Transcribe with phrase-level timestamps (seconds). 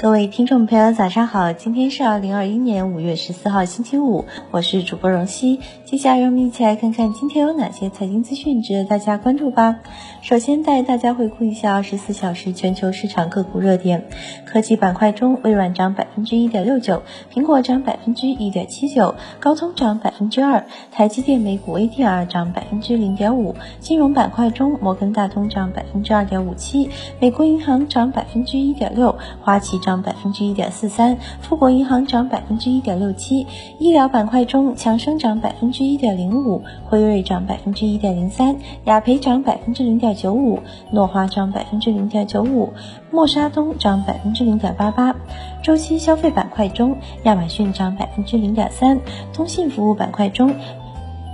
[0.00, 1.52] 各位听众朋友，早上好！
[1.52, 5.58] 今天是二零二一年五月十四号，星期五，我是主播荣熙。
[5.84, 9.80] 接下来让我们一起来看看今天有哪些财经资讯值得大家关注吧。
[10.20, 14.06] 首先带大家回顾一下二十四小时全球市场个股热点。
[14.46, 17.02] 科技板块中，微软涨百分之一点六九，
[17.34, 23.56] 苹果涨百分之一点七九，高通涨百分之二，台积电美股 ADR 涨百分之零点五。
[23.80, 29.76] 金融板块中，摩根大通涨百分之二点五七，美国银行涨百分之一点六，花旗。
[29.87, 33.46] 涨涨百分之一点四三，富国银行涨百分之一点六七。
[33.78, 40.58] 医疗板块中，强生涨百分之一点零五，辉瑞涨百分之一点零三，雅培涨百分之零点九五，
[40.92, 42.70] 诺华涨百分之零点九五，
[43.10, 45.16] 默沙东涨百分之零点八八。
[45.62, 49.00] 周期消费板块中，亚马逊涨百分之零点三。
[49.32, 50.54] 通信服务板块中。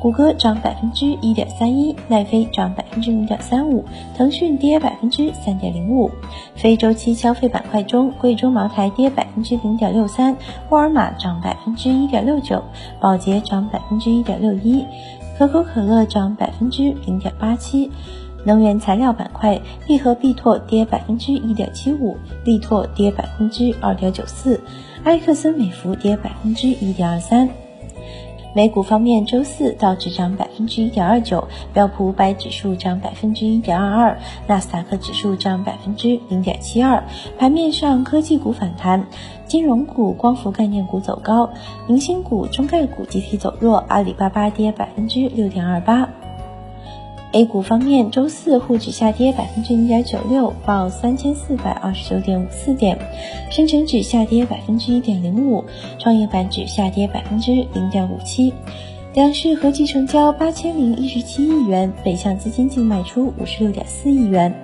[0.04, 3.82] 谷歌涨百分之一点三一，奈飞涨百分之零点三五，
[4.14, 6.10] 腾讯跌百分之三点零五。
[6.54, 10.36] 非周期消费板块中，贵州茅台跌百分之零点六三，
[10.68, 12.62] 沃尔玛涨百分之一点六九，
[13.00, 14.84] 宝洁涨百分之一点六一，
[15.38, 17.90] 可口可乐涨百分之零点八七。
[18.44, 24.60] 能源材料板块，利和必拓跌百分之一点七五，力拓跌百分之二点九四，
[25.04, 27.48] 埃克森美孚跌百分之一点二三。
[28.54, 37.02] 美股方面，周四道指涨百分之一点二九，标普五百指数涨百分之一点二二，纳斯达克指数涨百分之零点七二。
[37.36, 39.06] 盘面上，科技股反弹，
[39.48, 41.50] 金融股、光伏概念股走高，
[41.88, 46.08] 明星股、中概股集体走弱，阿里巴巴跌百分之六点二八。
[47.34, 52.96] A 股方面，周四沪指下跌百分之零点九六，报三千四百二十九点五四点；
[53.50, 55.64] 深成指下跌百分之一点零五，
[55.98, 58.54] 创业板指下跌百分之零点五七。
[59.14, 64.54] 两市合计成交八千零一十七亿元，北向资金净卖出五十六点四亿元。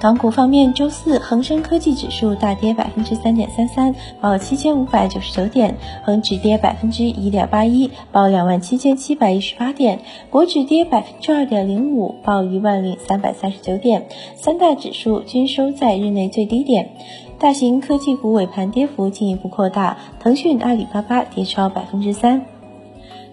[0.00, 5.72] 港股方面，周四恒生科技指数大跌百分之三点三三，报七千五百九十九点；
[6.04, 14.06] 恒指跌百分之一点八一，报两万七千七百一十八点；国指跌百分之二点零五，报一万零三百三十九点。
[14.36, 16.90] 三大指数均收在日内最低点。
[17.38, 22.44] 大型科技股尾盘跌幅进一步扩大，腾讯、阿里巴巴跌超百分之三。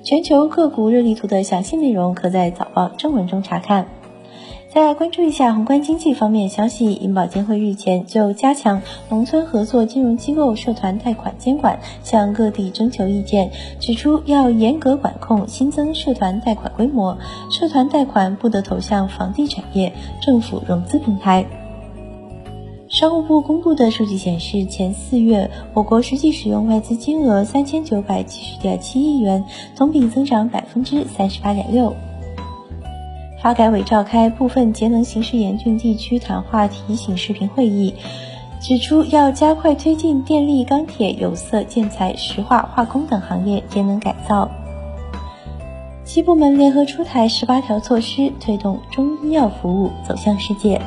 [0.04, 3.88] 全球个股热力图的详细内容，可在早报正文中查看。
[4.74, 17.18] 再来关注一下宏观经济方面消息，银保监会日前就加强农村合作金融机构社团贷款监管，向各地征求意见，指出要严格管控新增社团贷款规模，
[17.52, 21.46] 社团贷款不得投向房地产业、政府融资平台。
[22.88, 29.44] 商务部公布的数据显示，前四月我国实际使用外资金额三千九百七十点七亿元，
[29.76, 31.94] 同比增长百分之三十八点六。
[33.42, 37.96] 发改委召开部分节能形势严峻地区谈话提醒视频会议，
[38.62, 44.48] 指出要加快推进电力、钢铁、有色、建材、石化、化工等行业节能改造。
[46.06, 50.80] 七部门联合出台十八条措施，推动中医药服务走向世界。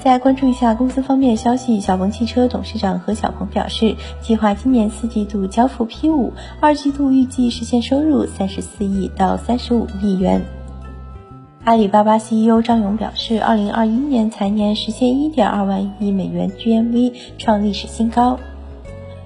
[0.00, 10.42] 再关注一下公司方面消息，小鹏汽车董事长何小鹏表示，计划今年四季度交付 P 五，二季度预计实现收入三十四亿到三十五亿元。
[11.64, 18.38] 阿里巴巴 CEO 张勇表示，二零二一年财年实现一点二万亿美元 GMV，创历史新高。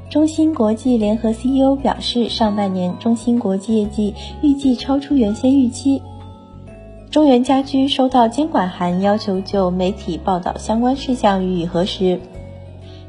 [0.09, 6.01] 中芯国际联合 CEO 表示，上半年中芯国际业绩预计超出原先预期。
[7.11, 12.21] 中原家居收到监管函，要求就媒体报道相关事项予以核实。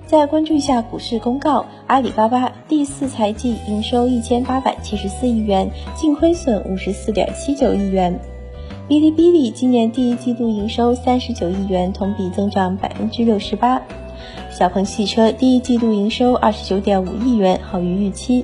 [0.08, 8.20] 再关注一下股市公告，阿里巴巴第四财季营收一千八百七十四亿元，净亏损五十四点七九亿元。
[8.88, 13.82] 哔哩哔哩今年第一季度营收三十九亿元，同比增长百分之六十八。
[14.52, 18.44] 小鹏汽车第一季度营收二十九点五亿元，好于预期。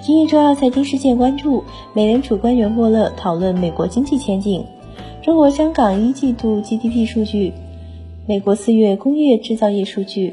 [0.00, 4.62] 今日重要财经事件关注：美联储官员莫勒讨论美国经济前景；
[5.22, 7.52] 中国香港一季度 GDP 数据；
[8.26, 10.32] 美国四月工业制造业数据。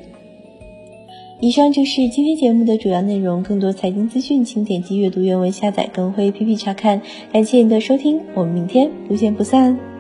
[1.42, 3.44] 以上就是今天节目的主要内容。
[3.44, 7.02] 更多财经资讯，请点击阅读原文下载，更会 APP 查看。
[7.32, 9.94] 感谢您的收听，我们明天不见不散。